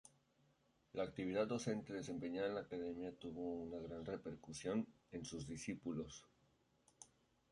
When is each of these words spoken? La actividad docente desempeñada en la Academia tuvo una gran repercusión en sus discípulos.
La 0.95 1.03
actividad 1.03 1.45
docente 1.45 1.93
desempeñada 1.93 2.47
en 2.47 2.55
la 2.55 2.61
Academia 2.61 3.15
tuvo 3.15 3.53
una 3.53 3.77
gran 3.87 4.03
repercusión 4.03 4.87
en 5.11 5.25
sus 5.25 5.45
discípulos. 5.47 6.25